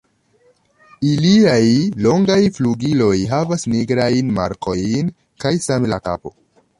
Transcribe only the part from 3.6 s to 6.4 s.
nigrajn markojn kaj same la kapo.